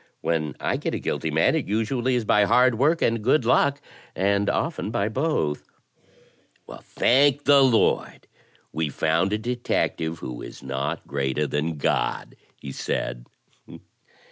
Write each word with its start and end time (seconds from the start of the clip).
'When 0.21 0.55
I 0.59 0.77
get 0.77 0.95
a 0.95 0.99
guilty 0.99 1.29
man 1.29 1.53
it 1.53 1.67
usually 1.67 2.15
is 2.15 2.25
by 2.25 2.45
hard 2.45 2.79
work 2.79 3.03
or 3.03 3.11
good 3.19 3.45
luck, 3.45 3.79
and 4.15 4.49
often 4.49 4.89
by 4.89 5.09
both.'" 5.09 5.67
'Thank 6.81 7.43
the 7.43 7.63
Lord 7.63 8.25
we've 8.73 8.97
foimd 8.97 9.31
a 9.31 9.37
detective 9.37 10.17
who 10.17 10.41
is 10.41 10.63
not 10.63 11.05
greater 11.05 11.45
than 11.45 11.77
God,' 11.77 12.35
he 12.59 12.71
said. 12.71 13.27